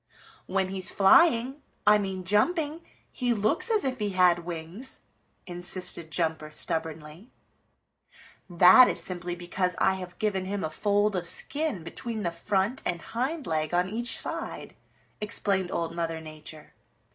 [0.47, 5.01] "When he's flying, I mean jumping, he looks as if he had wings,"
[5.45, 7.29] insisted Jumper stubbornly.
[8.49, 12.81] "That is simply because I have given him a fold of skin between the front
[12.83, 14.73] and hind leg on each side,"
[15.21, 16.73] explained Old Mother Nature.